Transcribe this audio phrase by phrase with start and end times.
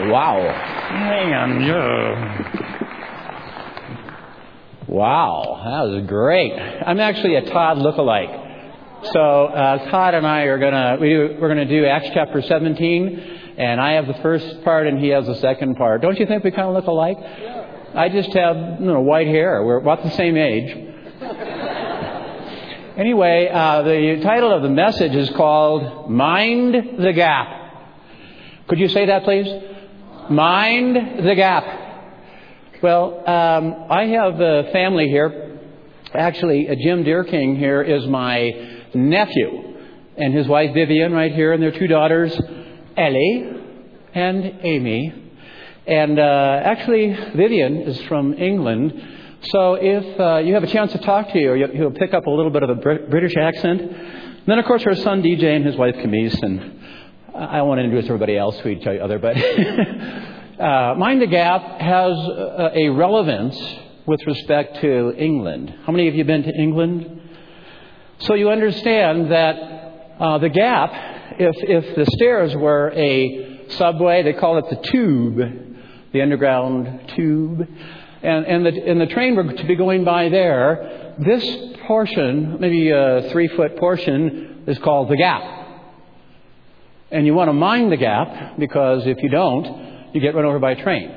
[0.00, 0.38] Wow.
[0.92, 2.64] Man, yeah.
[4.88, 6.52] Wow, that was great.
[6.52, 9.12] I'm actually a Todd lookalike.
[9.12, 13.40] So uh, Todd and I are gonna we do, we're gonna do Acts chapter 17,
[13.56, 16.02] and I have the first part and he has the second part.
[16.02, 17.18] Don't you think we kind of look alike?
[17.20, 17.92] Yeah.
[17.94, 19.64] I just have you know white hair.
[19.64, 20.76] We're about the same age.
[22.96, 27.60] anyway, uh, the title of the message is called "Mind the Gap."
[28.66, 29.46] Could you say that, please?
[30.30, 31.64] Mind the gap.
[32.82, 35.58] Well, um, I have a family here.
[36.14, 39.76] Actually, uh, Jim Deerking here is my nephew,
[40.16, 42.34] and his wife Vivian right here, and their two daughters,
[42.96, 43.50] Ellie
[44.14, 45.12] and Amy.
[45.86, 48.94] And uh, actually, Vivian is from England.
[49.50, 52.30] So if uh, you have a chance to talk to her, you'll pick up a
[52.30, 53.82] little bit of a British accent.
[53.82, 56.80] And then, of course, her son DJ and his wife Camise, and
[57.36, 59.36] I don't want to introduce everybody else to each other, but
[60.60, 63.58] uh, Mind the Gap has a, relevance
[64.06, 65.74] with respect to England.
[65.84, 67.22] How many of you have been to England?
[68.20, 70.92] So you understand that uh, the gap,
[71.40, 75.38] if, if the stairs were a subway, they call it the tube,
[76.12, 77.66] the underground tube,
[78.22, 81.44] and, and, the, and the train were to be going by there, this
[81.88, 85.63] portion, maybe a three foot portion, is called the gap.
[87.14, 90.58] And you want to mind the gap because if you don't, you get run over
[90.58, 91.08] by a train.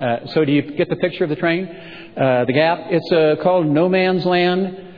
[0.00, 1.66] Uh, so do you get the picture of the train?
[1.68, 2.78] Uh, the gap.
[2.88, 4.94] It's uh, called no man's land.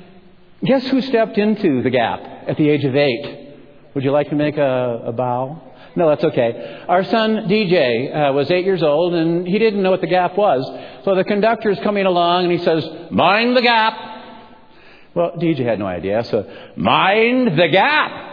[0.64, 3.56] Guess who stepped into the gap at the age of eight?
[3.95, 5.61] Would you like to make a, a bow?
[5.97, 6.84] No, that's okay.
[6.89, 10.39] Our son DJ uh, was eight years old and he didn't know what the gap
[10.39, 10.64] was.
[11.05, 13.95] So the conductor is coming along and he says, "Mind the gap."
[15.17, 16.23] Well, DJ had no idea.
[16.23, 18.28] So, mind the gap.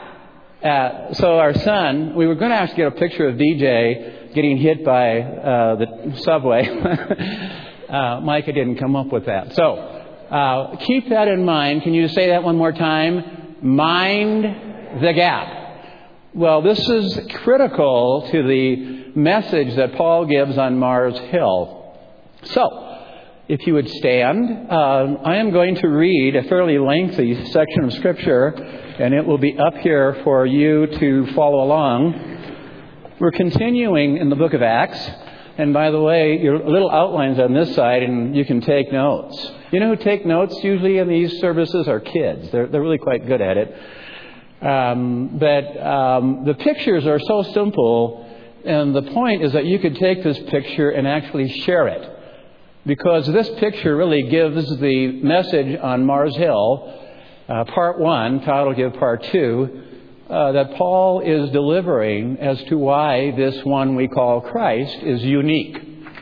[0.64, 4.58] Uh, so our son, we were going to actually get a picture of DJ getting
[4.58, 6.68] hit by uh, the subway.
[7.90, 9.54] uh, Micah didn't come up with that.
[9.54, 11.84] So uh, keep that in mind.
[11.84, 13.56] Can you say that one more time?
[13.62, 15.64] Mind the gap.
[16.34, 21.98] Well, this is critical to the message that Paul gives on Mars Hill.
[22.44, 22.85] So,
[23.48, 27.94] if you would stand, uh, I am going to read a fairly lengthy section of
[27.94, 33.14] Scripture and it will be up here for you to follow along.
[33.20, 35.00] We're continuing in the book of Acts.
[35.58, 39.52] And by the way, your little outlines on this side, and you can take notes.
[39.72, 42.52] You know who take notes usually in these services are kids.
[42.52, 43.76] They're, they're really quite good at it.
[44.62, 48.28] Um, but um, the pictures are so simple,
[48.66, 52.15] and the point is that you could take this picture and actually share it.
[52.86, 57.02] Because this picture really gives the message on Mars Hill
[57.48, 59.84] uh, part one, Todd will give part two,
[60.30, 65.78] uh, that Paul is delivering as to why this one we call Christ is unique,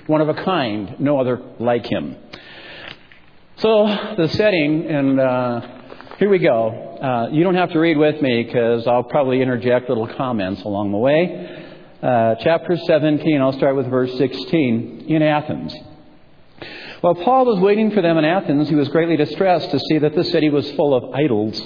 [0.08, 2.18] one of a kind, no other like him.
[3.58, 3.86] So
[4.18, 5.62] the setting, and uh,
[6.20, 6.70] here we go.
[7.02, 10.92] Uh, you don't have to read with me because I'll probably interject little comments along
[10.92, 11.70] the way.
[12.02, 15.74] Uh, chapter 17, I'll start with verse 16, in Athens.
[17.04, 20.16] While Paul was waiting for them in Athens, he was greatly distressed to see that
[20.16, 21.62] the city was full of idols.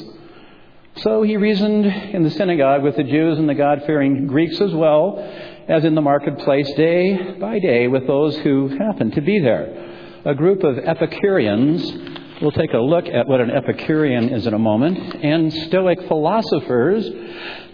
[0.95, 4.73] So he reasoned in the synagogue with the Jews and the God fearing Greeks as
[4.73, 5.19] well
[5.67, 10.23] as in the marketplace day by day with those who happened to be there.
[10.25, 11.83] A group of Epicureans,
[12.41, 17.07] we'll take a look at what an Epicurean is in a moment, and Stoic philosophers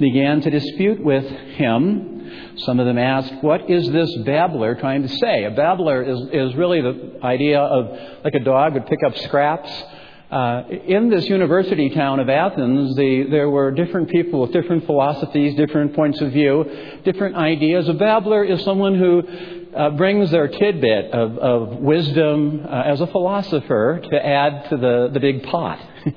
[0.01, 2.12] began to dispute with him
[2.57, 5.45] some of them asked, What is this babbler trying to say?
[5.45, 9.71] A babbler is, is really the idea of like a dog would pick up scraps.
[10.31, 15.55] Uh, in this university town of Athens, the, there were different people with different philosophies,
[15.55, 17.87] different points of view, different ideas.
[17.87, 19.21] A babbler is someone who
[19.75, 25.11] uh, brings their tidbit of, of wisdom uh, as a philosopher to add to the,
[25.13, 25.79] the big pot.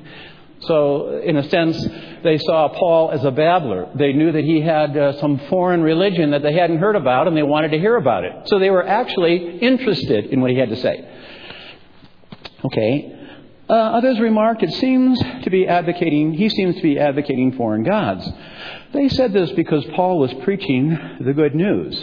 [0.67, 1.77] So, in a sense,
[2.23, 3.91] they saw Paul as a babbler.
[3.95, 7.37] They knew that he had uh, some foreign religion that they hadn't heard about, and
[7.37, 8.33] they wanted to hear about it.
[8.47, 11.09] So they were actually interested in what he had to say.
[12.65, 13.13] Okay.
[13.69, 18.29] Uh, others remarked, it seems to be advocating, he seems to be advocating foreign gods.
[18.93, 22.03] They said this because Paul was preaching the good news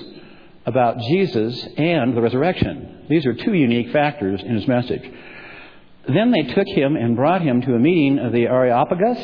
[0.66, 3.06] about Jesus and the resurrection.
[3.09, 5.04] These are two unique factors in his message.
[6.08, 9.20] Then they took him and brought him to a meeting of the Areopagus,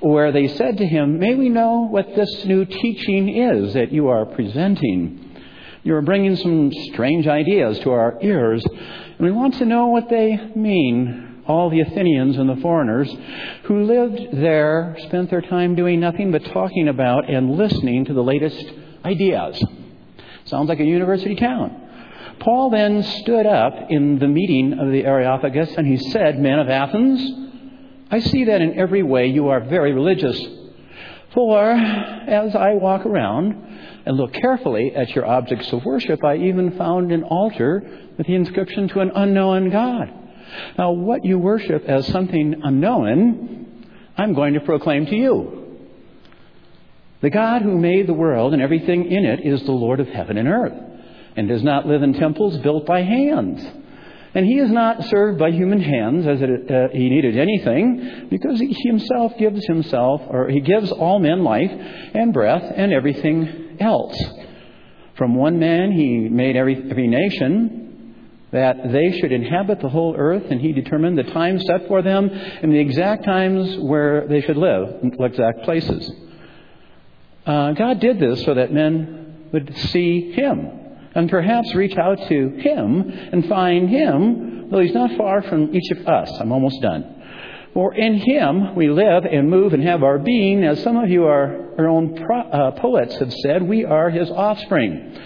[0.00, 4.08] where they said to him, May we know what this new teaching is that you
[4.08, 5.26] are presenting?
[5.84, 10.08] You are bringing some strange ideas to our ears, and we want to know what
[10.10, 11.42] they mean.
[11.46, 13.08] All the Athenians and the foreigners
[13.64, 18.22] who lived there spent their time doing nothing but talking about and listening to the
[18.22, 18.64] latest
[19.04, 19.62] ideas.
[20.44, 21.85] Sounds like a university town.
[22.40, 26.68] Paul then stood up in the meeting of the Areopagus and he said, Men of
[26.68, 27.46] Athens,
[28.10, 30.40] I see that in every way you are very religious.
[31.34, 33.54] For as I walk around
[34.06, 37.82] and look carefully at your objects of worship, I even found an altar
[38.16, 40.12] with the inscription to an unknown God.
[40.78, 43.86] Now, what you worship as something unknown,
[44.16, 45.78] I'm going to proclaim to you.
[47.20, 50.38] The God who made the world and everything in it is the Lord of heaven
[50.38, 50.72] and earth,
[51.36, 53.64] and does not live in temples built by hands.
[54.34, 58.60] And he is not served by human hands as it, uh, he needed anything, because
[58.60, 64.22] he himself gives himself, or he gives all men life and breath and everything else.
[65.16, 68.14] From one man he made every, every nation
[68.52, 72.28] that they should inhabit the whole earth, and he determined the time set for them
[72.28, 76.10] and the exact times where they should live, exact places.
[77.46, 80.85] Uh, God did this so that men would see him
[81.16, 85.90] and perhaps reach out to Him and find Him, though He's not far from each
[85.90, 86.30] of us.
[86.38, 87.14] I'm almost done.
[87.72, 91.24] For in Him we live and move and have our being, as some of you
[91.24, 95.18] are, our own pro, uh, poets have said, we are His offspring.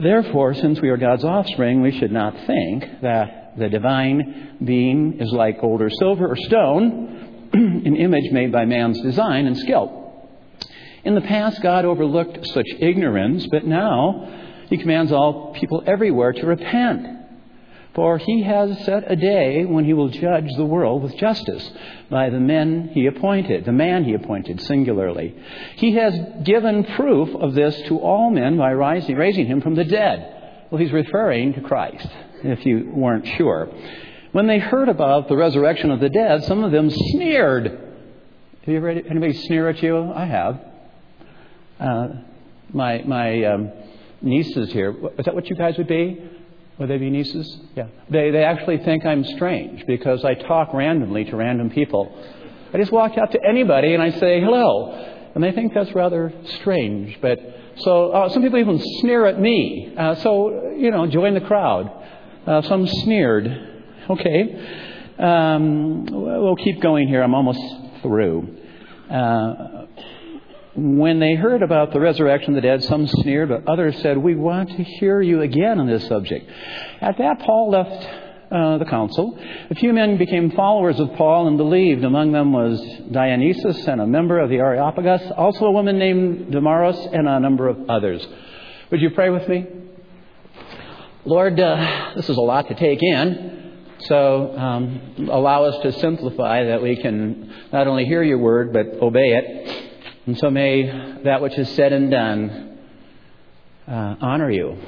[0.00, 5.30] Therefore, since we are God's offspring, we should not think that the divine being is
[5.30, 10.00] like gold or silver or stone, an image made by man's design and skill.
[11.04, 16.46] In the past, God overlooked such ignorance, but now he commands all people everywhere to
[16.46, 17.24] repent.
[17.94, 21.70] For he has set a day when he will judge the world with justice
[22.10, 25.36] by the men he appointed, the man he appointed singularly.
[25.76, 26.12] He has
[26.42, 30.66] given proof of this to all men by rising, raising him from the dead.
[30.70, 32.08] Well, he's referring to Christ,
[32.42, 33.68] if you weren't sure.
[34.32, 37.66] When they heard about the resurrection of the dead, some of them sneered.
[37.66, 40.12] Have you ever anybody sneer at you?
[40.12, 40.60] I have.
[41.78, 42.08] Uh,
[42.72, 43.72] my my um,
[44.24, 44.94] nieces here.
[45.18, 46.30] Is that what you guys would be?
[46.78, 47.58] Would they be nieces?
[47.76, 47.86] Yeah.
[48.10, 52.12] They, they actually think I'm strange because I talk randomly to random people.
[52.72, 54.92] I just walk out to anybody and I say hello.
[55.34, 57.20] And they think that's rather strange.
[57.20, 57.38] But
[57.78, 59.94] so uh, some people even sneer at me.
[59.96, 61.90] Uh, so, you know, join the crowd.
[62.46, 63.46] Uh, some sneered.
[64.10, 64.84] Okay.
[65.18, 67.22] Um, we'll keep going here.
[67.22, 67.60] I'm almost
[68.02, 68.58] through.
[69.08, 69.73] Uh,
[70.76, 74.34] when they heard about the resurrection of the dead, some sneered, but others said, We
[74.34, 76.50] want to hear you again on this subject.
[77.00, 79.38] At that, Paul left uh, the council.
[79.70, 82.04] A few men became followers of Paul and believed.
[82.04, 82.80] Among them was
[83.10, 87.68] Dionysius and a member of the Areopagus, also a woman named Damaris, and a number
[87.68, 88.26] of others.
[88.90, 89.66] Would you pray with me?
[91.24, 93.62] Lord, uh, this is a lot to take in.
[94.00, 99.00] So um, allow us to simplify that we can not only hear your word, but
[99.00, 99.93] obey it.
[100.26, 102.78] And so may that which is said and done
[103.86, 104.78] uh, honor you.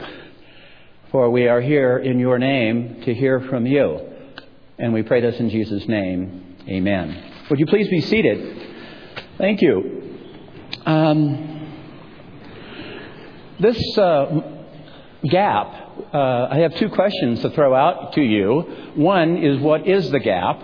[1.11, 4.01] For we are here in your name to hear from you.
[4.79, 6.57] And we pray this in Jesus' name.
[6.69, 7.33] Amen.
[7.51, 8.67] Would you please be seated?
[9.39, 10.19] Thank you.
[10.85, 11.57] Um,
[13.61, 14.41] this uh,
[15.29, 15.67] gap,
[16.13, 18.61] uh, I have two questions to throw out to you.
[18.95, 20.63] One is what is the gap?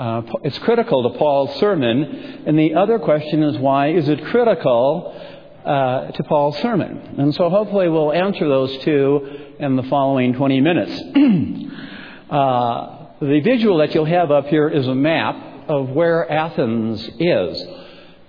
[0.00, 2.02] Uh, it's critical to Paul's sermon.
[2.46, 5.14] And the other question is why is it critical
[5.62, 7.16] uh, to Paul's sermon?
[7.18, 10.92] And so hopefully we'll answer those two in the following 20 minutes.
[12.30, 17.62] uh, the visual that you'll have up here is a map of where Athens is.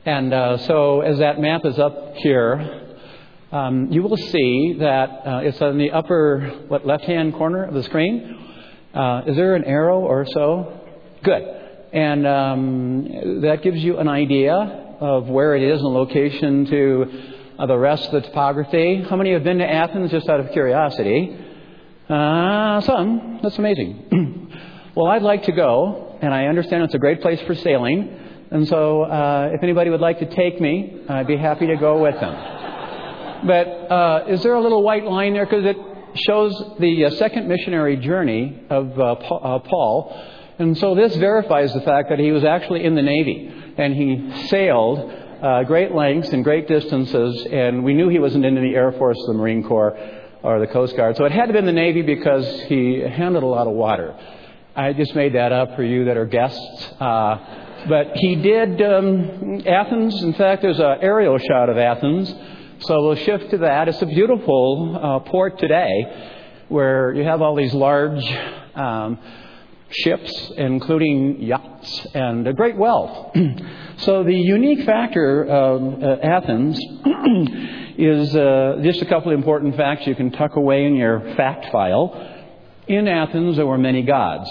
[0.05, 2.97] And uh, so as that map is up here,
[3.53, 7.83] um, you will see that uh, it's on the upper what left-hand corner of the
[7.83, 8.45] screen.
[8.93, 10.77] Uh, is there an arrow or so?
[11.23, 11.59] Good.
[11.93, 14.53] And um, that gives you an idea
[15.01, 19.03] of where it is in location to uh, the rest of the topography.
[19.09, 21.37] How many have been to Athens just out of curiosity?
[22.07, 23.39] Uh, some.
[23.43, 24.49] That's amazing.
[24.95, 28.17] well, I'd like to go, and I understand it's a great place for sailing.
[28.51, 32.01] And so, uh, if anybody would like to take me, I'd be happy to go
[32.01, 33.47] with them.
[33.47, 35.45] but uh, is there a little white line there?
[35.45, 35.77] Because it
[36.25, 41.81] shows the uh, second missionary journey of uh, uh, Paul and so this verifies the
[41.81, 46.43] fact that he was actually in the Navy and he sailed uh, great lengths and
[46.43, 49.97] great distances, and we knew he wasn't in the Air Force, the Marine Corps,
[50.43, 51.17] or the Coast Guard.
[51.17, 54.15] So it had to be in the Navy because he handled a lot of water.
[54.75, 56.93] I just made that up for you that are guests.
[56.99, 57.37] Uh,
[57.87, 60.21] but he did um, Athens.
[60.21, 62.33] In fact, there's an aerial shot of Athens.
[62.81, 63.87] So we'll shift to that.
[63.87, 66.35] It's a beautiful uh, port today
[66.69, 68.23] where you have all these large
[68.75, 69.19] um,
[69.91, 73.35] ships, including yachts, and a great wealth.
[73.97, 76.79] so the unique factor of uh, Athens
[77.97, 81.71] is uh, just a couple of important facts you can tuck away in your fact
[81.71, 82.29] file.
[82.87, 84.49] In Athens, there were many gods.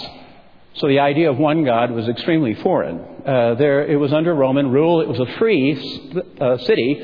[0.75, 2.99] So the idea of one God was extremely foreign.
[3.25, 5.01] Uh, there, it was under Roman rule.
[5.01, 5.75] It was a free
[6.39, 7.01] uh, city,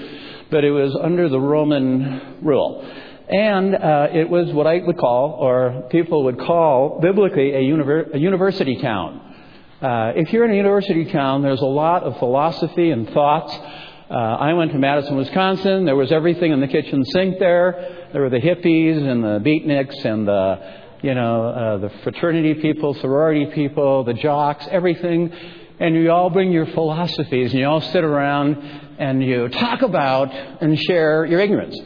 [0.50, 2.86] but it was under the Roman rule.
[3.30, 8.16] And uh, it was what I would call, or people would call, biblically, a, univer-
[8.16, 9.20] a university town.
[9.82, 13.54] Uh, if you're in a university town, there's a lot of philosophy and thoughts.
[14.10, 15.84] Uh, I went to Madison, Wisconsin.
[15.84, 18.08] There was everything in the kitchen sink there.
[18.14, 22.94] There were the hippies and the beatniks and the, you know, uh, the fraternity people,
[22.94, 25.34] sorority people, the jocks, everything.
[25.82, 28.56] And you all bring your philosophies and you all sit around
[28.98, 31.78] and you talk about and share your ignorance.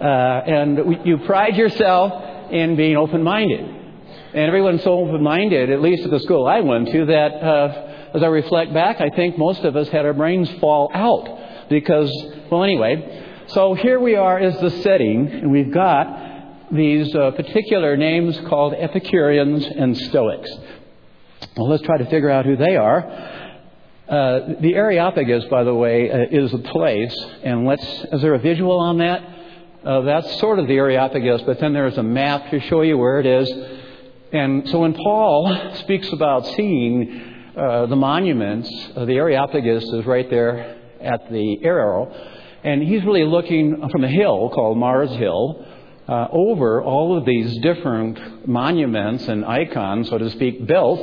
[0.00, 3.60] Uh, and you pride yourself in being open minded.
[3.60, 8.14] And everyone's so open minded, at least at the school I went to, that uh,
[8.14, 11.68] as I reflect back, I think most of us had our brains fall out.
[11.68, 12.10] Because,
[12.50, 17.96] well, anyway, so here we are is the setting, and we've got these uh, particular
[17.96, 20.50] names called Epicureans and Stoics.
[21.56, 23.00] Well, let's try to figure out who they are.
[24.08, 27.84] Uh, the Areopagus, by the way, uh, is a place, and let's.
[28.12, 29.37] Is there a visual on that?
[29.84, 33.20] Uh, that's sort of the Areopagus, but then there's a map to show you where
[33.20, 33.48] it is.
[34.32, 40.28] And so when Paul speaks about seeing uh, the monuments, uh, the Areopagus is right
[40.28, 42.12] there at the arrow,
[42.64, 45.64] and he's really looking from a hill called Mars Hill
[46.08, 50.98] uh, over all of these different monuments and icons, so to speak, built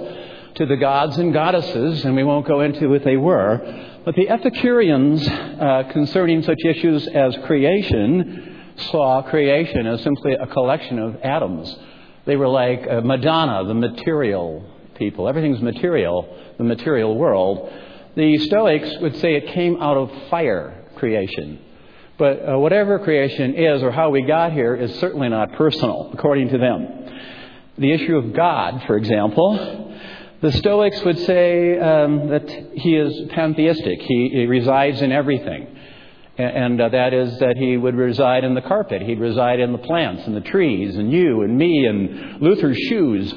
[0.55, 4.01] to the gods and goddesses, and we won't go into what they were.
[4.03, 10.99] But the Epicureans, uh, concerning such issues as creation, saw creation as simply a collection
[10.99, 11.75] of atoms.
[12.25, 14.65] They were like uh, Madonna, the material
[14.95, 15.27] people.
[15.27, 16.27] Everything's material,
[16.57, 17.71] the material world.
[18.15, 21.59] The Stoics would say it came out of fire creation.
[22.17, 26.49] But uh, whatever creation is or how we got here is certainly not personal, according
[26.49, 26.87] to them.
[27.77, 29.93] The issue of God, for example,
[30.41, 34.01] the Stoics would say um, that he is pantheistic.
[34.01, 35.74] He, he resides in everything.
[36.37, 39.01] And uh, that is that he would reside in the carpet.
[39.01, 43.33] He'd reside in the plants and the trees and you and me and Luther's shoes.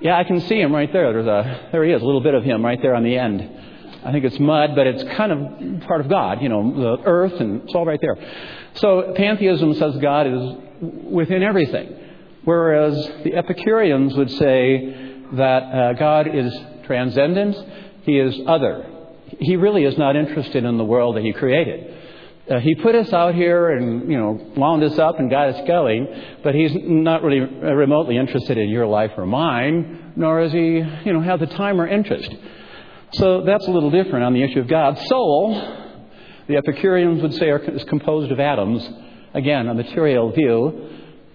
[0.00, 1.12] Yeah, I can see him right there.
[1.12, 3.40] There's a, there he is, a little bit of him right there on the end.
[4.04, 7.34] I think it's mud, but it's kind of part of God, you know, the earth,
[7.34, 8.16] and it's all right there.
[8.74, 10.56] So pantheism says God is
[11.04, 11.94] within everything,
[12.44, 16.52] whereas the Epicureans would say that uh, God is
[16.84, 17.56] transcendent,
[18.02, 18.86] He is other.
[19.38, 22.01] He really is not interested in the world that He created.
[22.50, 25.66] Uh, he put us out here and, you know, wound us up and got us
[25.66, 26.08] going,
[26.42, 31.12] but he's not really remotely interested in your life or mine, nor does he, you
[31.12, 32.34] know, have the time or interest.
[33.12, 34.98] So that's a little different on the issue of God.
[35.06, 35.54] Soul,
[36.48, 38.88] the Epicureans would say, is composed of atoms.
[39.34, 40.90] Again, a material view.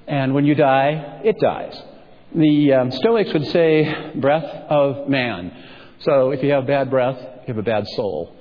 [0.08, 1.82] And when you die, it dies.
[2.36, 5.54] The um, Stoics would say breath of man.
[6.00, 8.37] So if you have bad breath, you have a bad soul.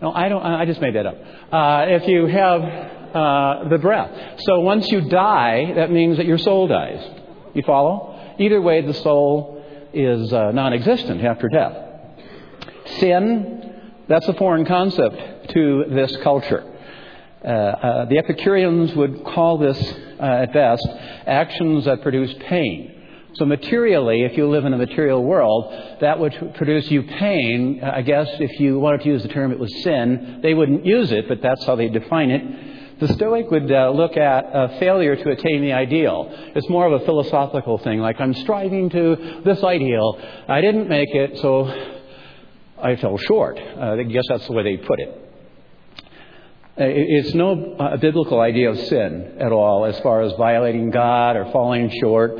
[0.00, 0.42] No, I don't.
[0.42, 1.16] I just made that up.
[1.52, 6.38] Uh, if you have uh, the breath, so once you die, that means that your
[6.38, 7.06] soul dies.
[7.54, 8.34] You follow?
[8.38, 11.76] Either way, the soul is uh, non-existent after death.
[12.98, 13.74] Sin,
[14.08, 16.64] that's a foreign concept to this culture.
[17.44, 19.78] Uh, uh, the Epicureans would call this,
[20.18, 20.86] uh, at best,
[21.26, 22.99] actions that produce pain.
[23.34, 27.82] So materially, if you live in a material world, that would produce you pain.
[27.82, 30.40] I guess if you wanted to use the term, it was sin.
[30.42, 33.00] They wouldn't use it, but that's how they define it.
[33.00, 36.28] The Stoic would uh, look at a failure to attain the ideal.
[36.54, 40.20] It's more of a philosophical thing, like I'm striving to this ideal.
[40.46, 41.64] I didn't make it, so
[42.82, 43.58] I fell short.
[43.58, 45.30] Uh, I guess that's the way they put it.
[46.78, 51.36] Uh, it's no uh, biblical idea of sin at all as far as violating God
[51.36, 52.32] or falling short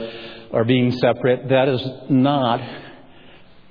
[0.52, 2.60] or being separate, that is not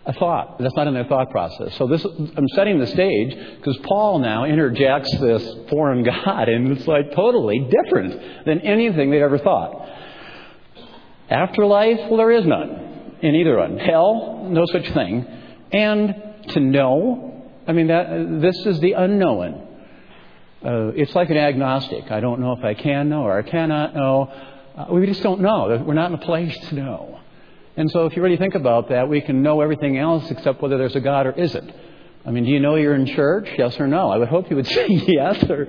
[0.06, 0.60] a thought.
[0.60, 1.76] That's not in their thought process.
[1.76, 6.88] So this, I'm setting the stage because Paul now interjects this foreign God, and it's
[6.88, 9.88] like totally different than anything they'd ever thought.
[11.30, 13.78] Afterlife, well, there is none in either one.
[13.78, 15.26] Hell, no such thing.
[15.72, 16.16] And
[16.50, 19.68] to know, I mean, that this is the unknown.
[20.66, 22.12] Uh, it's like an agnostic.
[22.12, 24.34] I don't know if I can know or I cannot know.
[24.80, 25.84] Uh, we just don't know.
[25.86, 27.20] We're not in a place to know.
[27.76, 30.78] And so if you really think about that, we can know everything else except whether
[30.78, 31.72] there's a God or isn't.
[32.26, 33.50] I mean, do you know you're in church?
[33.58, 34.10] Yes or no?
[34.10, 35.68] I would hope you would say yes or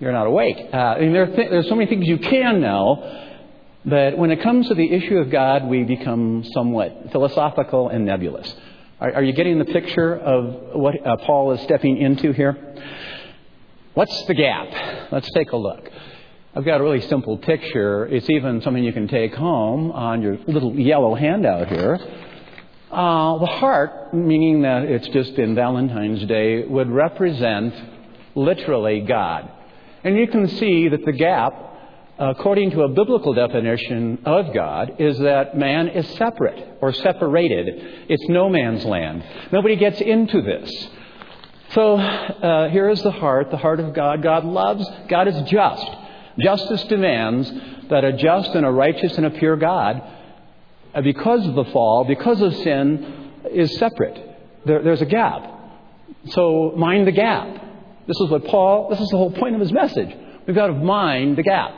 [0.00, 0.56] you're not awake.
[0.72, 3.26] Uh, I mean, there th- there's so many things you can know,
[3.84, 8.52] But when it comes to the issue of God, we become somewhat philosophical and nebulous.
[9.00, 12.56] Are, are you getting the picture of what uh, Paul is stepping into here?
[13.94, 15.12] What's the gap?
[15.12, 15.90] Let's take a look.
[16.58, 18.04] I've got a really simple picture.
[18.08, 22.00] It's even something you can take home on your little yellow handout here.
[22.90, 27.72] Uh, the heart, meaning that it's just in Valentine's Day, would represent
[28.34, 29.48] literally God.
[30.02, 31.54] And you can see that the gap,
[32.18, 38.08] according to a biblical definition of God, is that man is separate or separated.
[38.08, 39.24] It's no man's land.
[39.52, 40.88] Nobody gets into this.
[41.70, 44.24] So uh, here is the heart, the heart of God.
[44.24, 45.88] God loves, God is just.
[46.38, 47.50] Justice demands
[47.90, 50.02] that a just and a righteous and a pure God
[50.94, 54.38] uh, because of the fall, because of sin, is separate.
[54.64, 55.42] There, there's a gap.
[56.26, 57.46] So mind the gap.
[58.06, 60.14] This is what Paul, this is the whole point of his message.
[60.46, 61.74] We've got to mind the gap.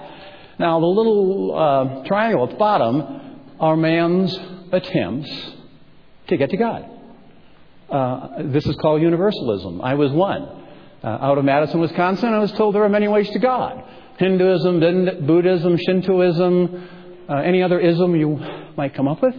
[0.58, 4.38] Now, the little uh, triangle at the bottom are man's
[4.72, 5.30] attempts
[6.28, 6.88] to get to God.
[7.90, 9.80] Uh, this is called universalism.
[9.80, 10.42] I was one.
[11.02, 13.82] Uh, out of Madison, Wisconsin, I was told there are many ways to God
[14.20, 14.80] Hinduism,
[15.26, 16.88] Buddhism, Shintoism,
[17.26, 18.38] uh, any other ism you
[18.76, 19.34] might come up with,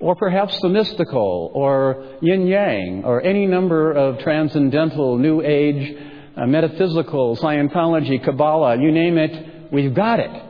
[0.00, 5.96] or perhaps the mystical, or yin yang, or any number of transcendental, new age,
[6.36, 10.42] uh, metaphysical, Scientology, Kabbalah, you name it, we've got it.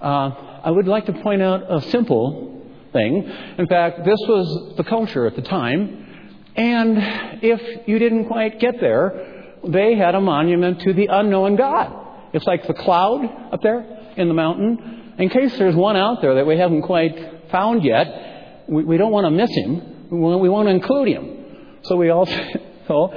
[0.00, 0.30] Uh,
[0.62, 3.28] I would like to point out a simple thing.
[3.58, 6.06] In fact, this was the culture at the time,
[6.54, 6.96] and
[7.42, 11.97] if you didn't quite get there, they had a monument to the unknown God.
[12.32, 16.36] It's like the cloud up there in the mountain in case there's one out there
[16.36, 20.10] that we haven't quite found yet, we, we don't want to miss him.
[20.10, 21.78] We want, to include him.
[21.82, 22.40] So we also,
[22.86, 23.12] so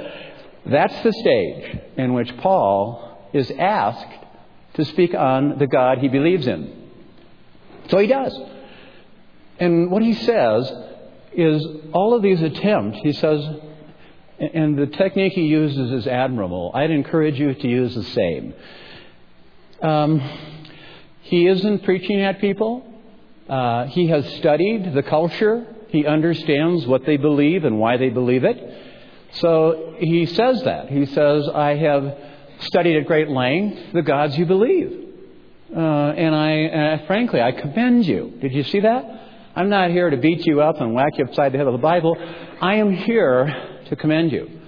[0.66, 4.18] that's the stage in which Paul is asked
[4.74, 6.90] to speak on the God he believes in.
[7.88, 8.36] So he does.
[9.60, 10.72] And what he says
[11.32, 13.44] is all of these attempts, he says,
[14.40, 16.72] and the technique he uses is admirable.
[16.74, 18.54] I'd encourage you to use the same.
[19.82, 20.20] Um,
[21.22, 22.86] he isn't preaching at people.
[23.48, 25.66] Uh, he has studied the culture.
[25.88, 28.58] He understands what they believe and why they believe it.
[29.32, 30.90] So he says that.
[30.90, 32.16] He says, I have
[32.60, 34.98] studied at great length the gods you believe.
[35.74, 38.34] Uh, and I, uh, frankly, I commend you.
[38.40, 39.20] Did you see that?
[39.56, 41.82] I'm not here to beat you up and whack you upside the head with the
[41.82, 42.16] Bible.
[42.60, 44.60] I am here to commend you.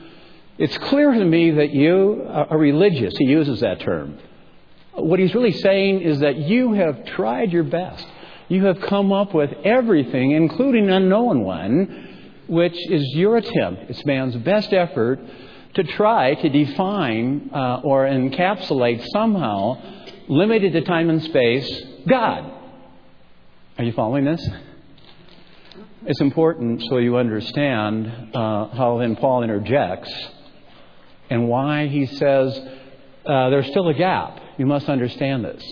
[0.59, 3.15] It's clear to me that you are religious.
[3.19, 4.19] He uses that term.
[4.97, 8.07] What he's really saying is that you have tried your best.
[8.49, 13.91] You have come up with everything, including unknown one, which is your attempt.
[13.91, 15.21] It's man's best effort
[15.75, 19.83] to try to define uh, or encapsulate somehow,
[20.29, 22.53] limited to time and space, God.
[23.79, 24.49] Are you following this?
[26.07, 30.13] It's important so you understand uh, how then Paul interjects
[31.31, 32.57] and why he says
[33.27, 34.39] uh, there's still a gap.
[34.59, 35.63] You must understand this.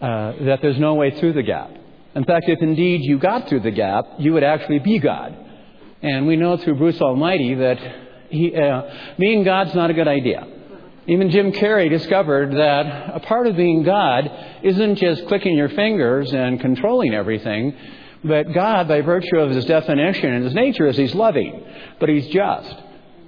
[0.00, 1.70] Uh, that there's no way through the gap.
[2.14, 5.36] In fact, if indeed you got through the gap, you would actually be God.
[6.02, 7.78] And we know through Bruce Almighty that
[8.30, 8.82] he, uh,
[9.18, 10.46] being God's not a good idea.
[11.06, 14.30] Even Jim Carrey discovered that a part of being God
[14.62, 17.74] isn't just clicking your fingers and controlling everything,
[18.22, 21.64] but God, by virtue of his definition and his nature, is he's loving,
[21.98, 22.74] but he's just.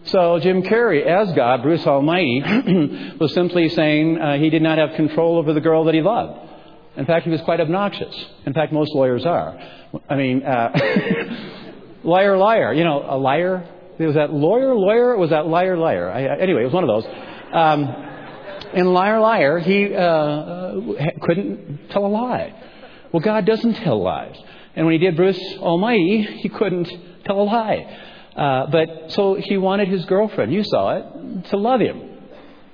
[0.04, 2.42] So Jim Carrey, as God, Bruce Almighty,
[3.20, 6.50] was simply saying uh, he did not have control over the girl that he loved.
[6.96, 8.14] In fact, he was quite obnoxious.
[8.44, 9.56] In fact, most lawyers are.
[10.08, 10.78] I mean, uh,
[12.04, 12.72] liar, liar.
[12.72, 13.66] You know, a liar.
[13.98, 15.10] Was that lawyer, lawyer?
[15.10, 16.10] Or was that liar, liar?
[16.10, 17.06] I, anyway, it was one of those.
[17.52, 18.08] Um,
[18.74, 22.54] in liar, liar, he uh, uh couldn't tell a lie.
[23.12, 24.36] Well, God doesn't tell lies.
[24.74, 26.90] And when he did Bruce Almighty, he couldn't
[27.24, 28.11] tell a lie.
[28.36, 32.08] Uh, but so he wanted his girlfriend, you saw it, to love him.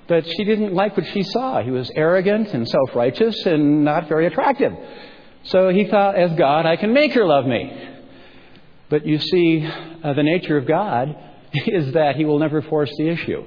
[0.07, 1.62] But she didn't like what she saw.
[1.62, 4.73] He was arrogant and self righteous and not very attractive.
[5.44, 7.97] So he thought, as God, I can make her love me.
[8.88, 11.14] But you see, uh, the nature of God
[11.53, 13.44] is that he will never force the issue.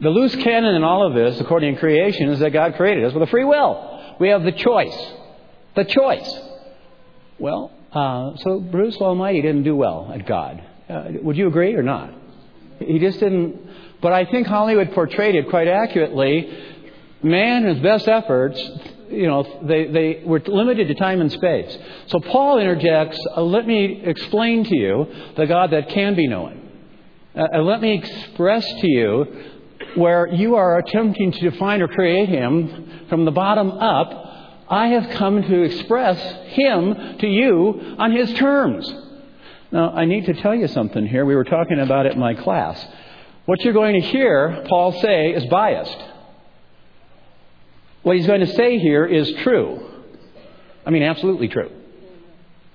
[0.00, 3.12] The loose cannon in all of this, according to creation, is that God created us
[3.12, 4.16] with a free will.
[4.20, 4.96] We have the choice.
[5.74, 6.40] The choice.
[7.38, 10.62] Well, uh, so Bruce Almighty didn't do well at God.
[10.88, 12.12] Uh, would you agree or not?
[12.78, 14.00] He just didn't.
[14.00, 16.48] But I think Hollywood portrayed it quite accurately.
[17.22, 18.60] Man, his best efforts,
[19.10, 21.76] you know, they, they were limited to time and space.
[22.06, 26.70] So Paul interjects, uh, let me explain to you the God that can be known.
[27.34, 29.26] Uh, uh let me express to you
[29.96, 34.26] where you are attempting to define or create him from the bottom up.
[34.70, 36.18] I have come to express
[36.52, 38.92] Him to you on His terms.
[39.70, 41.24] Now, I need to tell you something here.
[41.24, 42.84] We were talking about it in my class.
[43.44, 45.96] What you're going to hear Paul say is biased.
[48.02, 49.86] What he's going to say here is true.
[50.86, 51.70] I mean, absolutely true.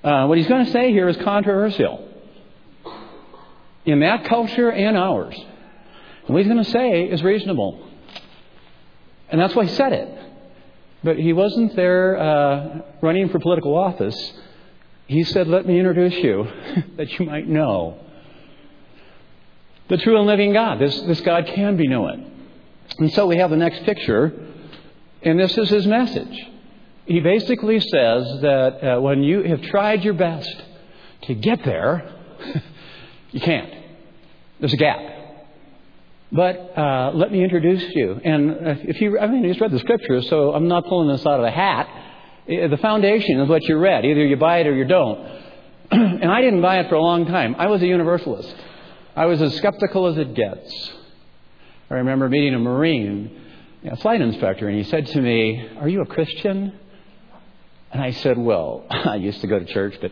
[0.04, 2.10] Uh, what he's going to say here is controversial
[3.86, 5.36] in that culture and ours.
[6.28, 7.90] What he's going to say is reasonable.
[9.30, 10.10] And that's why he said it.
[11.04, 14.16] But he wasn't there uh, running for political office.
[15.08, 16.48] He said, Let me introduce you,
[16.98, 18.00] that you might know
[19.90, 20.80] the true and living God.
[20.80, 22.32] This, this God can be known.
[23.00, 24.34] And so we have the next picture,
[25.22, 26.48] and this is his message.
[27.06, 30.50] He basically says that uh, when you have tried your best
[31.24, 32.10] to get there,
[33.32, 33.74] you can't.
[34.60, 35.00] There's a gap.
[36.32, 38.20] But uh, let me introduce you.
[38.24, 41.10] And uh, if you, I mean, you just read the scriptures, so I'm not pulling
[41.10, 41.88] this out of a hat.
[42.44, 44.06] Uh, the foundation is what you read.
[44.06, 45.20] Either you buy it or you don't.
[45.92, 47.56] and I didn't buy it for a long time.
[47.58, 48.54] I was a universalist.
[49.16, 50.92] I was as skeptical as it gets.
[51.90, 53.40] I remember meeting a Marine,
[53.84, 56.78] a flight inspector, and he said to me, Are you a Christian?
[57.92, 60.12] And I said, Well, I used to go to church, but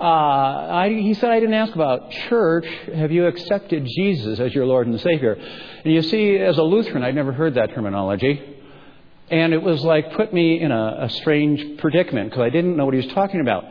[0.00, 2.66] uh, I, he said, I didn't ask about church.
[2.94, 5.32] Have you accepted Jesus as your Lord and Savior?
[5.32, 8.57] And you see, as a Lutheran, I'd never heard that terminology.
[9.30, 12.84] And it was like put me in a, a strange predicament because I didn't know
[12.84, 13.64] what he was talking about.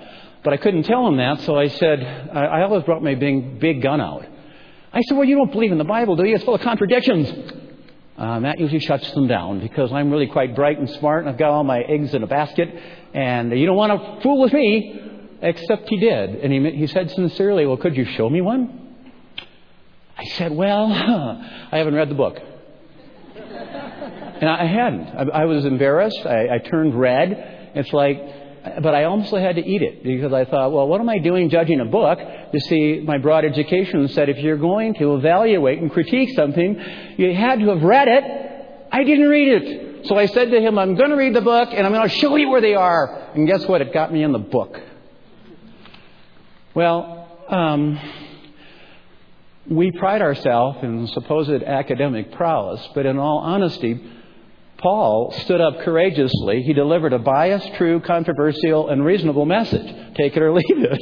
[0.43, 3.59] But I couldn't tell him that, so I said, I, I always brought my big,
[3.59, 4.25] big gun out.
[4.93, 6.35] I said, Well, you don't believe in the Bible, do you?
[6.35, 7.53] It's full of contradictions.
[8.17, 11.37] Um, that usually shuts them down because I'm really quite bright and smart and I've
[11.37, 12.67] got all my eggs in a basket
[13.13, 15.03] and you don't want to fool with me.
[15.39, 16.31] Except he did.
[16.35, 18.95] And he, he said sincerely, Well, could you show me one?
[20.17, 20.91] I said, Well,
[21.71, 22.39] I haven't read the book.
[24.39, 25.07] And I hadn't.
[25.07, 26.25] I, I was embarrassed.
[26.25, 27.71] I, I turned red.
[27.75, 28.21] It's like,
[28.81, 31.49] but I almost had to eat it because I thought, well, what am I doing
[31.49, 32.19] judging a book?
[32.53, 36.79] You see, my broad education said if you're going to evaluate and critique something,
[37.17, 38.23] you had to have read it.
[38.91, 40.07] I didn't read it.
[40.07, 42.15] So I said to him, I'm going to read the book and I'm going to
[42.15, 43.31] show you where they are.
[43.33, 43.81] And guess what?
[43.81, 44.79] It got me in the book.
[46.73, 47.99] Well, um,
[49.69, 54.01] we pride ourselves in supposed academic prowess, but in all honesty,
[54.77, 56.63] Paul stood up courageously.
[56.63, 59.87] He delivered a biased, true, controversial, and reasonable message.
[60.15, 60.99] Take it or leave it.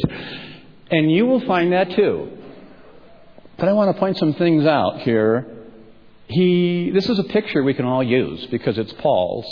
[0.91, 2.37] And you will find that too.
[3.57, 5.51] But I want to point some things out here.
[6.27, 9.45] He, this is a picture we can all use because it's Paul's.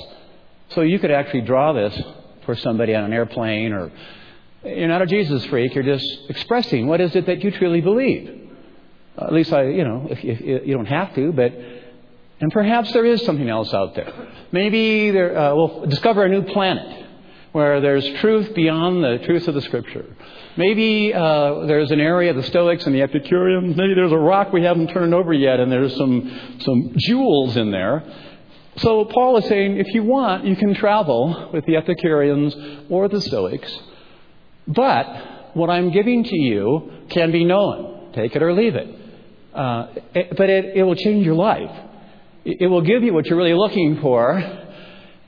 [0.69, 1.99] So you could actually draw this
[2.45, 3.91] for somebody on an airplane or
[4.63, 5.75] you're not a Jesus freak.
[5.75, 8.51] You're just expressing what is it that you truly believe.
[9.17, 11.53] At least I, you know, if, if, you don't have to, but
[12.43, 14.11] and perhaps there is something else out there.
[14.51, 17.05] Maybe there, uh, we'll discover a new planet
[17.53, 20.13] where there's truth beyond the truth of the Scripture.
[20.57, 23.77] Maybe uh, there's an area of the Stoics and the Epicureans.
[23.77, 27.71] Maybe there's a rock we haven't turned over yet, and there's some some jewels in
[27.71, 28.03] there.
[28.75, 32.53] So Paul is saying, if you want, you can travel with the Epicureans
[32.89, 33.73] or the Stoics,
[34.67, 38.11] but what I'm giving to you can be known.
[38.11, 38.99] Take it or leave it.
[39.53, 39.87] Uh,
[40.35, 41.71] but it, it will change your life.
[42.45, 44.37] It will give you what you're really looking for.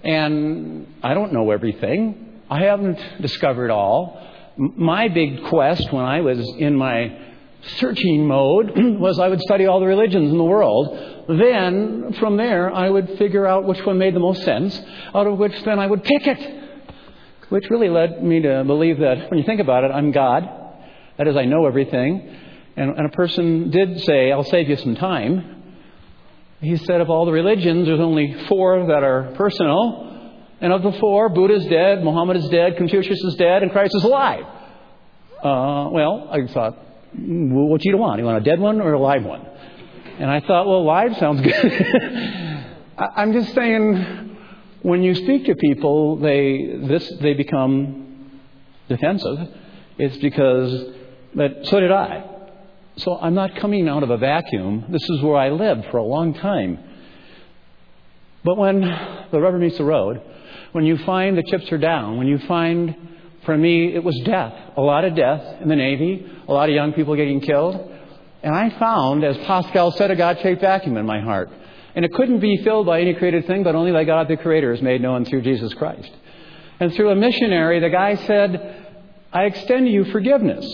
[0.04, 2.42] And I don't know everything.
[2.50, 4.22] I haven't discovered all.
[4.58, 7.18] My big quest when I was in my
[7.78, 11.26] searching mode was I would study all the religions in the world.
[11.30, 14.80] Then, from there, I would figure out which one made the most sense,
[15.14, 16.64] out of which then I would pick it.
[17.50, 20.44] Which really led me to believe that when you think about it, I'm God.
[21.18, 22.36] That is, I know everything.
[22.76, 25.55] And, and a person did say, I'll save you some time.
[26.62, 30.34] He said of all the religions, there's only four that are personal.
[30.62, 33.94] And of the four, Buddha is dead, Muhammad is dead, Confucius is dead, and Christ
[33.96, 34.46] is alive.
[35.44, 36.78] Uh, well, I thought,
[37.14, 38.20] well, what do you want?
[38.20, 39.46] You want a dead one or a live one?
[40.18, 42.66] And I thought, well, live sounds good.
[42.98, 44.38] I'm just saying,
[44.82, 48.40] when you speak to people, they this they become
[48.88, 49.50] defensive.
[49.98, 50.94] It's because,
[51.34, 52.35] but so did I.
[52.98, 54.86] So I'm not coming out of a vacuum.
[54.90, 56.80] This is where I lived for a long time.
[58.44, 58.82] But when
[59.32, 60.22] the rubber meets the road,
[60.72, 62.96] when you find the chips are down, when you find,
[63.44, 64.54] for me, it was death.
[64.78, 67.76] A lot of death in the Navy, a lot of young people getting killed.
[68.44, 71.50] And I found, as Pascal said, a God shaped vacuum in my heart.
[71.96, 74.74] And it couldn't be filled by any created thing, but only by God the Creator
[74.74, 76.12] is made known through Jesus Christ.
[76.80, 78.94] And through a missionary, the guy said,
[79.34, 80.66] I extend to you forgiveness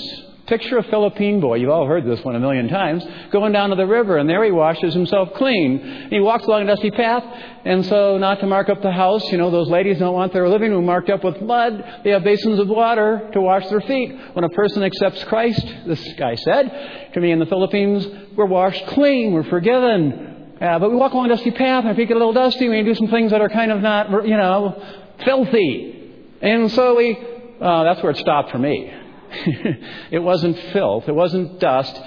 [0.51, 3.77] Picture a Philippine boy, you've all heard this one a million times, going down to
[3.77, 6.09] the river, and there he washes himself clean.
[6.09, 7.23] He walks along a dusty path,
[7.63, 10.49] and so not to mark up the house, you know, those ladies don't want their
[10.49, 12.01] living room marked up with mud.
[12.03, 14.13] They have basins of water to wash their feet.
[14.33, 18.85] When a person accepts Christ, this guy said to me in the Philippines, we're washed
[18.87, 20.57] clean, we're forgiven.
[20.59, 22.67] Uh, but we walk along a dusty path, and our feet get a little dusty,
[22.67, 24.83] we do some things that are kind of not, you know,
[25.23, 26.11] filthy.
[26.41, 27.17] And so we,
[27.61, 28.95] uh, that's where it stopped for me.
[30.11, 31.07] it wasn't filth.
[31.07, 31.99] It wasn't dust.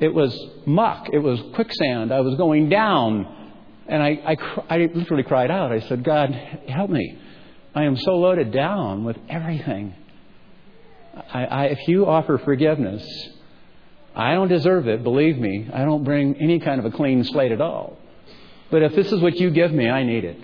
[0.00, 1.08] It was muck.
[1.12, 2.12] It was quicksand.
[2.12, 3.38] I was going down.
[3.88, 4.36] And I,
[4.68, 5.72] I, I literally cried out.
[5.72, 6.30] I said, God,
[6.68, 7.18] help me.
[7.74, 9.94] I am so loaded down with everything.
[11.32, 13.04] I, I, if you offer forgiveness,
[14.14, 15.68] I don't deserve it, believe me.
[15.72, 17.98] I don't bring any kind of a clean slate at all.
[18.70, 20.38] But if this is what you give me, I need it.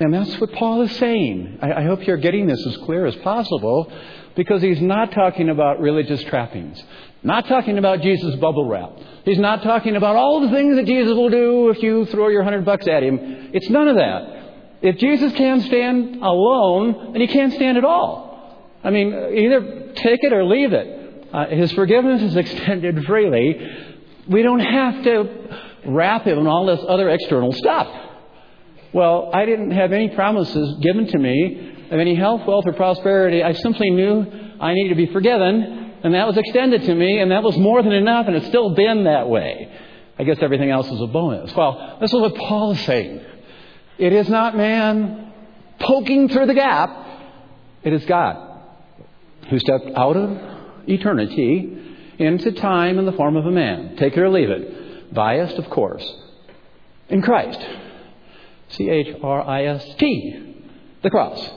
[0.00, 1.58] And that's what Paul is saying.
[1.62, 3.92] I, I hope you're getting this as clear as possible
[4.36, 6.82] because he's not talking about religious trappings.
[7.22, 8.92] Not talking about Jesus bubble wrap.
[9.24, 12.42] He's not talking about all the things that Jesus will do if you throw your
[12.42, 13.18] hundred bucks at him.
[13.52, 14.42] It's none of that.
[14.82, 18.32] If Jesus can't stand alone, then he can't stand at all.
[18.82, 21.28] I mean, either take it or leave it.
[21.32, 23.60] Uh, his forgiveness is extended freely.
[24.28, 27.88] We don't have to wrap him in all this other external stuff.
[28.92, 33.42] Well, I didn't have any promises given to me of any health, wealth, or prosperity.
[33.42, 34.26] I simply knew
[34.58, 37.82] I needed to be forgiven, and that was extended to me, and that was more
[37.82, 39.70] than enough, and it's still been that way.
[40.18, 41.54] I guess everything else is a bonus.
[41.54, 43.20] Well, this is what Paul is saying.
[43.98, 45.32] It is not man
[45.78, 46.90] poking through the gap,
[47.82, 48.48] it is God
[49.50, 50.38] who stepped out of
[50.88, 51.78] eternity
[52.18, 53.96] into time in the form of a man.
[53.96, 55.12] Take it or leave it.
[55.12, 56.10] Biased, of course.
[57.08, 57.60] In Christ.
[58.68, 60.56] C H R I S T.
[61.02, 61.50] The cross.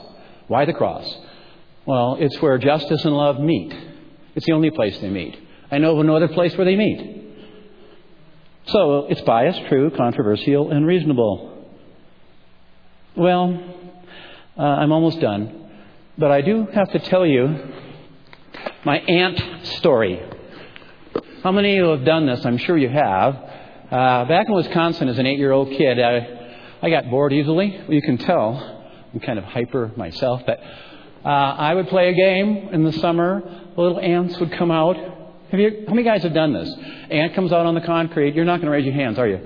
[0.48, 1.06] Why the cross?
[1.86, 3.74] Well, it's where justice and love meet.
[4.34, 5.36] It's the only place they meet.
[5.70, 7.24] I know of no other place where they meet.
[8.66, 11.64] So it's biased, true, controversial, and reasonable.
[13.16, 13.58] Well,
[14.58, 15.70] uh, I'm almost done.
[16.18, 17.72] But I do have to tell you
[18.84, 20.20] my aunt story.
[21.42, 22.44] How many of you have done this?
[22.44, 23.34] I'm sure you have.
[23.90, 27.80] Uh, back in Wisconsin as an eight year old kid, I, I got bored easily.
[27.88, 28.75] You can tell.
[29.16, 30.60] I'm kind of hyper myself, but
[31.24, 33.40] uh, I would play a game in the summer.
[33.74, 34.94] The Little ants would come out.
[35.50, 36.70] Have you, how many guys have done this?
[37.10, 38.34] Ant comes out on the concrete.
[38.34, 39.40] You're not going to raise your hands, are you?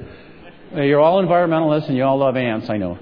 [0.75, 2.99] You're all environmentalists and you all love ants, I know.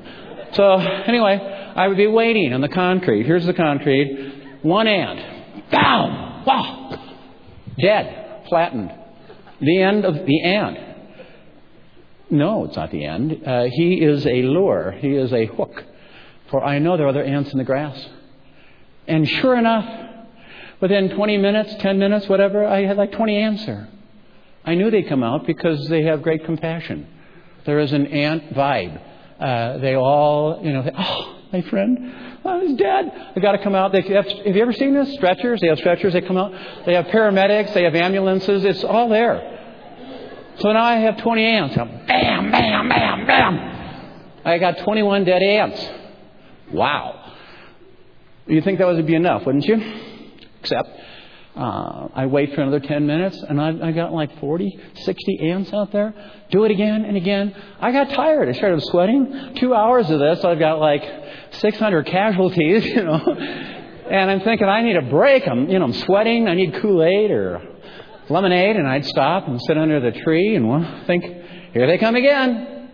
[0.52, 1.38] So anyway,
[1.74, 3.24] I would be waiting on the concrete.
[3.24, 4.60] Here's the concrete.
[4.60, 5.70] One ant.
[5.70, 6.44] Boom!
[6.44, 7.14] Wow!
[7.80, 8.44] Dead.
[8.50, 8.92] Flattened.
[9.62, 10.78] The end of the ant.
[12.30, 13.42] No, it's not the end.
[13.42, 14.92] Uh, he is a lure.
[15.00, 15.82] He is a hook
[16.50, 17.98] for I know there are other ants in the grass.
[19.06, 19.86] And sure enough,
[20.80, 23.88] within 20 minutes, 10 minutes, whatever, I had like 20 ants there.
[24.64, 27.06] I knew they'd come out because they have great compassion.
[27.64, 29.00] There is an ant vibe.
[29.40, 33.32] Uh, they all, you know, oh, my friend, oh, he's dead.
[33.34, 33.92] They got to come out.
[33.92, 35.12] They have, have you ever seen this?
[35.14, 35.60] Stretchers.
[35.60, 36.12] They have stretchers.
[36.12, 36.52] They come out.
[36.84, 37.72] They have paramedics.
[37.72, 38.64] They have ambulances.
[38.64, 39.54] It's all there.
[40.58, 41.78] So now I have 20 ants.
[41.78, 44.42] I'm bam, bam, bam, bam.
[44.44, 45.88] I got 21 dead ants.
[46.72, 47.34] Wow.
[48.46, 49.76] You'd think that would be enough, wouldn't you?
[50.60, 50.88] Except
[51.58, 55.72] uh, I wait for another 10 minutes, and I, I got like 40, 60 ants
[55.72, 56.14] out there.
[56.50, 57.54] Do it again and again.
[57.80, 58.48] I got tired.
[58.48, 59.54] I started sweating.
[59.56, 61.02] Two hours of this, I've got like
[61.52, 63.18] 600 casualties, you know.
[64.10, 65.48] And I'm thinking, I need a break.
[65.48, 66.48] I'm, you know, I'm sweating.
[66.48, 67.60] I need Kool-Aid or
[68.30, 68.76] lemonade.
[68.76, 71.24] And I'd stop and sit under the tree and think,
[71.72, 72.88] here they come again.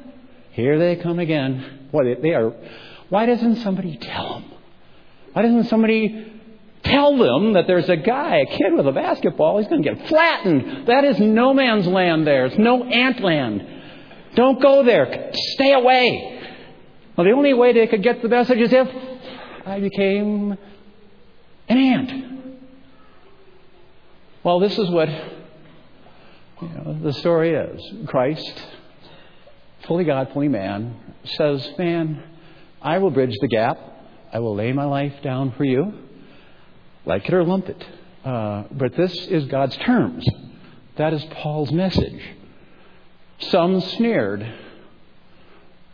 [0.53, 1.89] Here they come again.
[1.93, 2.53] Boy, they, they are
[3.15, 4.53] why doesn't somebody tell them?
[5.35, 6.33] Why doesn't somebody
[6.83, 10.09] tell them that there's a guy, a kid with a basketball, he's going to get
[10.09, 10.89] flattened?
[10.89, 12.47] That is no man's land there.
[12.47, 13.65] It's no ant land.
[14.35, 15.31] Don't go there.
[15.33, 16.41] Stay away.
[17.17, 18.89] Well, the only way they could get the message is if
[19.65, 20.59] I became
[21.69, 22.51] an ant.
[24.43, 27.81] Well, this is what you know, the story is.
[28.09, 28.61] Christ,
[29.87, 30.97] fully God, fully man,
[31.37, 32.34] says, Man,
[32.85, 33.79] I will bridge the gap.
[34.31, 35.95] I will lay my life down for you,
[37.07, 37.83] like it or lump it.
[38.23, 40.23] Uh, but this is God's terms.
[40.97, 42.21] That is Paul's message.
[43.39, 44.47] Some sneered.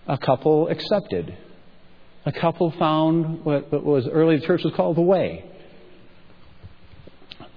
[0.09, 1.37] A couple accepted.
[2.26, 5.48] A couple found what, what was early the church was called the way.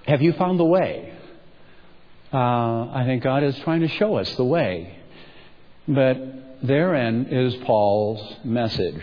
[0.06, 1.12] Have you found the way?
[2.32, 4.96] Uh, I think God is trying to show us the way.
[5.88, 9.02] But therein is Paul's message.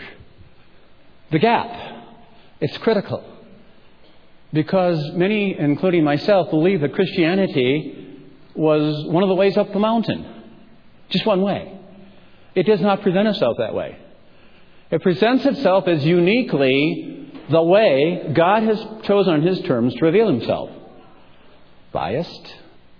[1.32, 2.04] The gap.
[2.60, 3.24] It's critical.
[4.52, 8.20] because many, including myself, believe that Christianity
[8.54, 10.26] was one of the ways up the mountain.
[11.08, 11.78] Just one way.
[12.54, 13.96] It does not present itself that way.
[14.90, 20.28] It presents itself as uniquely the way God has chosen on His terms to reveal
[20.28, 20.70] Himself.
[21.92, 22.54] Biased,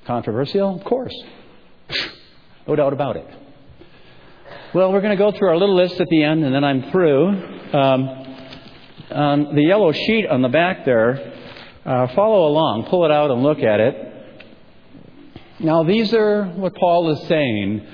[0.07, 1.15] controversial, of course.
[2.65, 3.27] No doubt about it.
[4.73, 6.93] Well, we're going to go through our little list at the end, and then I'm
[6.93, 7.29] through.
[7.73, 8.22] Um,
[9.13, 11.33] on the yellow sheet on the back there,
[11.85, 14.09] uh, follow along, pull it out and look at it.
[15.61, 17.87] Now, these are what Paul is saying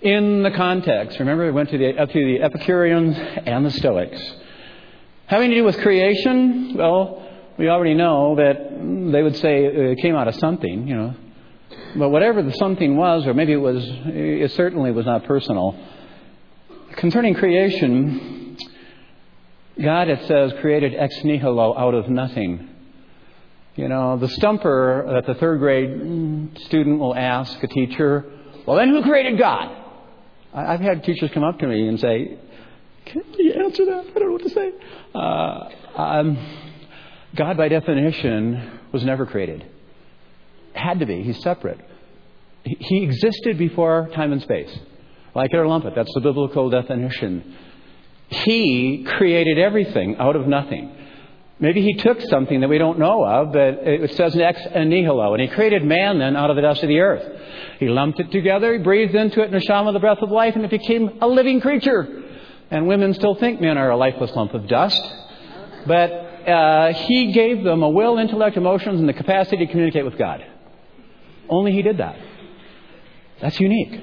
[0.00, 1.18] in the context.
[1.20, 4.20] Remember, we went to the, up to the Epicureans and the Stoics.
[5.26, 7.22] Having to do with creation, well,
[7.58, 11.14] we already know that they would say it came out of something, you know.
[11.96, 15.78] But whatever the something was, or maybe it was, it certainly was not personal.
[16.96, 18.41] Concerning creation,
[19.80, 22.68] God, it says, created ex nihilo out of nothing.
[23.74, 28.30] You know, the stumper that the third grade student will ask a teacher,
[28.66, 29.74] well, then who created God?
[30.52, 32.38] I've had teachers come up to me and say,
[33.06, 34.04] can you answer that?
[34.14, 34.72] I don't know what to say.
[35.14, 36.38] Uh, um,
[37.34, 39.64] God, by definition, was never created.
[40.74, 41.22] Had to be.
[41.22, 41.80] He's separate.
[42.64, 44.70] He existed before time and space.
[45.34, 47.56] Like a Lumpet, that's the biblical definition.
[48.32, 50.96] He created everything out of nothing.
[51.60, 55.40] Maybe he took something that we don't know of, but it says ex nihilo, and
[55.40, 57.24] he created man then out of the dust of the earth.
[57.78, 60.70] He lumped it together, he breathed into it neshama, the breath of life, and it
[60.70, 62.24] became a living creature.
[62.70, 65.00] And women still think men are a lifeless lump of dust.
[65.86, 70.16] But uh, he gave them a will, intellect, emotions, and the capacity to communicate with
[70.16, 70.44] God.
[71.48, 72.18] Only he did that.
[73.40, 74.00] That's unique.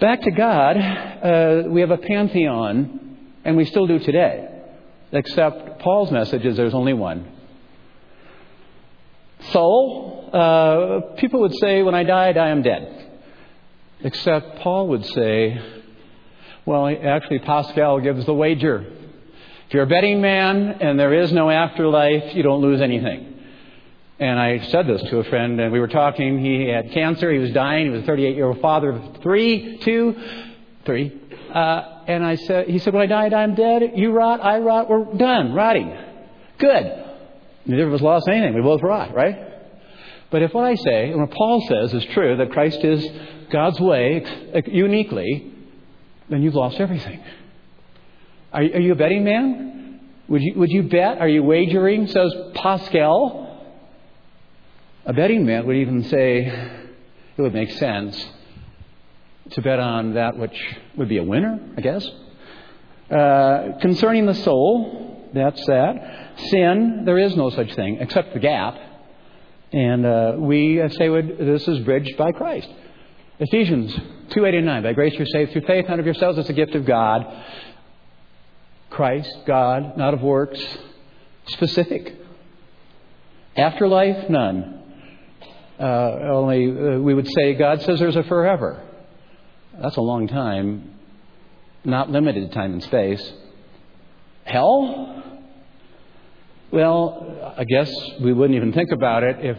[0.00, 4.48] Back to God, uh, we have a pantheon, and we still do today.
[5.12, 7.30] Except Paul's message is there's only one.
[9.52, 13.08] Soul, uh, people would say, when I die, I I'm dead.
[14.00, 15.62] Except Paul would say,
[16.66, 18.80] well, actually, Pascal gives the wager.
[19.68, 23.33] If you're a betting man and there is no afterlife, you don't lose anything.
[24.18, 26.38] And I said this to a friend, and we were talking.
[26.38, 27.32] He had cancer.
[27.32, 27.86] He was dying.
[27.86, 30.14] He was a 38 year old father of three, two,
[30.84, 31.20] three.
[31.52, 33.92] Uh, and I said, he said, when I die, I'm dead.
[33.94, 35.96] You rot, I rot, we're done, rotting.
[36.58, 37.04] Good.
[37.66, 38.54] Neither of us lost anything.
[38.54, 39.36] We both rot, right?
[40.30, 43.06] But if what I say, and what Paul says is true, that Christ is
[43.50, 44.24] God's way
[44.66, 45.52] uniquely,
[46.28, 47.22] then you've lost everything.
[48.52, 50.00] Are, are you a betting man?
[50.28, 51.18] Would you, would you bet?
[51.18, 52.06] Are you wagering?
[52.08, 53.44] Says Pascal.
[55.06, 56.46] A betting man would even say
[57.36, 58.26] it would make sense
[59.50, 60.58] to bet on that which
[60.96, 62.08] would be a winner, I guess.
[63.10, 66.30] Uh, concerning the soul, that's that.
[66.48, 68.78] Sin, there is no such thing except the gap.
[69.74, 72.68] And uh, we say would, this is bridged by Christ.
[73.40, 73.92] Ephesians
[74.30, 77.26] 2.89, by grace you're saved through faith, not of yourselves, it's a gift of God.
[78.88, 80.64] Christ, God, not of works.
[81.48, 82.14] Specific.
[83.54, 84.80] Afterlife, none.
[85.78, 85.82] Uh,
[86.30, 88.82] only uh, we would say God says there's a forever.
[89.80, 90.94] That's a long time,
[91.84, 93.32] not limited time and space.
[94.44, 95.22] Hell?
[96.70, 99.58] Well, I guess we wouldn't even think about it if.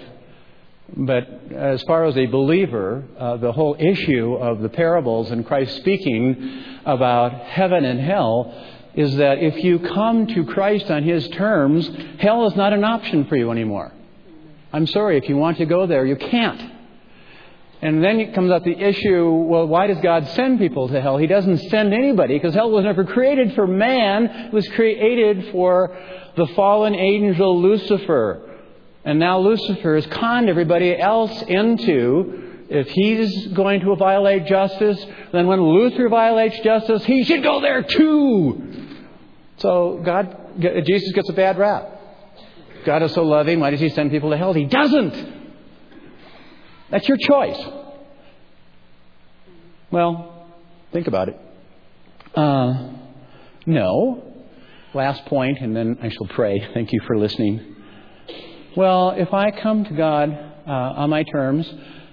[0.96, 5.78] But as far as a believer, uh, the whole issue of the parables and Christ
[5.78, 8.54] speaking about heaven and hell
[8.94, 13.26] is that if you come to Christ on His terms, hell is not an option
[13.26, 13.95] for you anymore.
[14.76, 16.62] I'm sorry, if you want to go there, you can't.
[17.82, 21.16] And then it comes up the issue well, why does God send people to hell?
[21.18, 25.98] He doesn't send anybody because hell was never created for man, it was created for
[26.36, 28.60] the fallen angel Lucifer.
[29.06, 35.48] And now Lucifer has conned everybody else into if he's going to violate justice, then
[35.48, 38.90] when Luther violates justice, he should go there too.
[39.60, 41.95] So God, Jesus gets a bad rap.
[42.86, 44.54] God is so loving, why does he send people to hell?
[44.54, 45.34] He doesn't.
[46.92, 47.60] That's your choice.
[49.92, 50.48] Well,
[50.94, 51.40] think about it.
[52.36, 52.92] Uh,
[53.66, 54.24] no.
[54.94, 56.70] Last point, and then I shall pray.
[56.74, 57.76] Thank you for listening.
[58.78, 60.30] Well, if I come to God
[60.68, 61.72] uh, on my terms,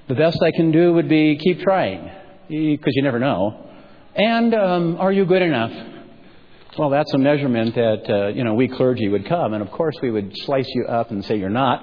[0.09, 2.11] the best I can do would be keep trying,
[2.49, 3.69] because you never know.
[4.15, 5.92] And um, are you good enough?
[6.79, 9.95] Well, that's a measurement that uh, you know we clergy would come, and of course
[10.03, 11.83] we would slice you up and say you're not.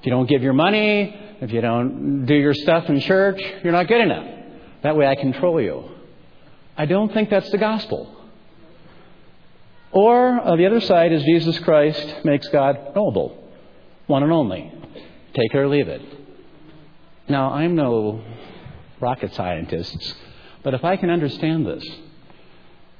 [0.00, 3.74] If you don't give your money, if you don't do your stuff in church, you're
[3.74, 4.26] not good enough.
[4.82, 5.84] That way I control you.
[6.78, 8.16] I don't think that's the gospel.
[9.92, 13.50] Or on the other side is Jesus Christ makes God knowable,
[14.06, 14.72] one and only.
[15.34, 16.00] Take it or leave it.
[17.28, 18.24] Now, I'm no
[18.98, 20.14] rocket scientist,
[20.62, 21.84] but if I can understand this,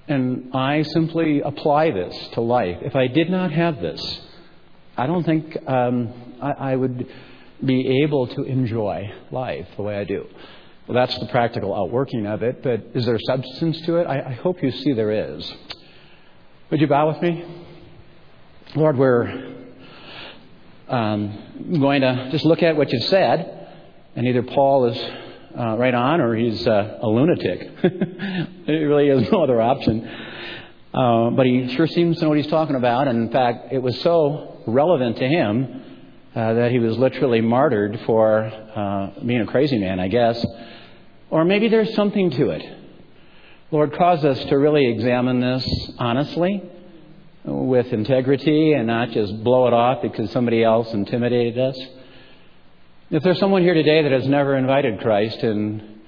[0.08, 4.20] and I simply apply this to life, if I did not have this,
[4.96, 7.06] I don't think um, I, I would
[7.64, 10.26] be able to enjoy life the way I do.
[10.86, 14.04] Well, that's the practical outworking of it, but is there substance to it?
[14.06, 15.50] I, I hope you see there is.
[16.70, 17.44] Would you bow with me?
[18.74, 19.54] Lord, we're
[20.88, 23.68] um, going to just look at what you've said,
[24.16, 24.98] and either Paul is
[25.58, 27.82] uh, right on or he's uh, a lunatic.
[28.66, 30.08] there really is no other option.
[30.94, 33.78] Uh, but he sure seems to know what he's talking about, and in fact, it
[33.78, 35.82] was so relevant to him
[36.34, 40.44] uh, that he was literally martyred for uh, being a crazy man, I guess.
[41.30, 42.78] Or maybe there's something to it.
[43.70, 45.66] Lord, cause us to really examine this
[45.98, 46.62] honestly,
[47.44, 51.78] with integrity, and not just blow it off because somebody else intimidated us.
[53.12, 56.00] If there's someone here today that has never invited Christ and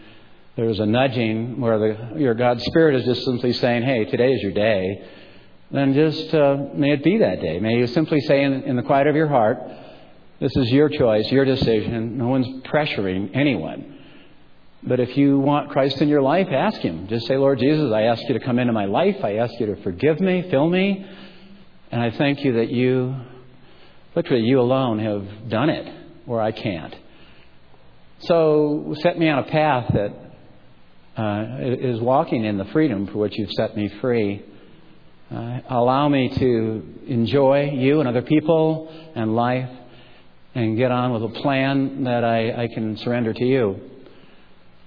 [0.57, 4.40] there's a nudging where the, your God's Spirit is just simply saying, hey, today is
[4.40, 5.07] your day,
[5.70, 7.61] then just uh, may it be that day.
[7.61, 9.59] May you simply say in, in the quiet of your heart,
[10.40, 12.16] this is your choice, your decision.
[12.16, 13.98] No one's pressuring anyone.
[14.82, 17.07] But if you want Christ in your life, ask Him.
[17.09, 19.22] Just say, Lord Jesus, I ask you to come into my life.
[19.22, 21.05] I ask you to forgive me, fill me.
[21.90, 23.14] And I thank you that you,
[24.16, 26.94] literally, you alone have done it where I can't.
[28.20, 30.12] So set me on a path that
[31.16, 34.42] uh, is walking in the freedom for which you've set me free.
[35.30, 39.70] Uh, allow me to enjoy you and other people and life
[40.54, 43.80] and get on with a plan that I, I can surrender to you.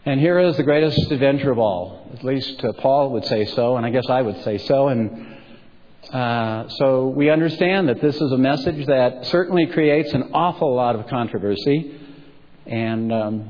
[0.05, 2.09] And here is the greatest adventure of all.
[2.13, 4.87] At least uh, Paul would say so, and I guess I would say so.
[4.87, 5.36] And
[6.11, 10.95] uh, so we understand that this is a message that certainly creates an awful lot
[10.95, 11.99] of controversy.
[12.65, 13.49] And um,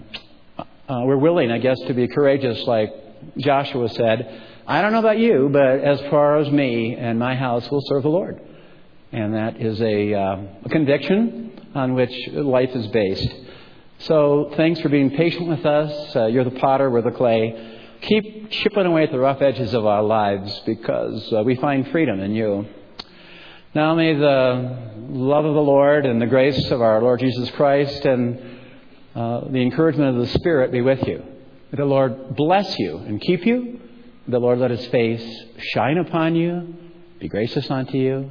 [0.58, 2.91] uh, we're willing, I guess, to be courageous, like
[3.38, 4.41] Joshua said.
[4.66, 8.04] I don't know about you, but as far as me and my house, will serve
[8.04, 8.41] the Lord.
[9.12, 13.34] And that is a, uh, a conviction on which life is based.
[14.00, 16.16] So thanks for being patient with us.
[16.16, 17.76] Uh, you're the potter, we're the clay.
[18.02, 22.20] Keep chipping away at the rough edges of our lives because uh, we find freedom
[22.20, 22.68] in you.
[23.74, 28.06] Now may the love of the Lord and the grace of our Lord Jesus Christ
[28.06, 28.60] and
[29.16, 31.24] uh, the encouragement of the Spirit be with you.
[31.72, 33.80] May the Lord bless you and keep you.
[34.26, 35.43] May the Lord let his face
[35.74, 36.76] shine upon you,
[37.20, 38.30] be gracious unto you.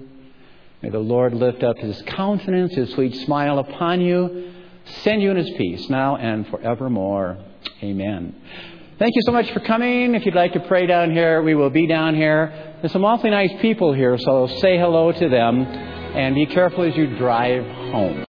[0.83, 4.53] May the Lord lift up his countenance, his sweet smile upon you,
[5.03, 7.39] send you in his peace now and forevermore.
[7.83, 8.35] Amen.
[8.99, 10.14] Thank you so much for coming.
[10.14, 12.76] If you'd like to pray down here, we will be down here.
[12.80, 16.97] There's some awfully nice people here, so say hello to them and be careful as
[16.97, 18.24] you drive home.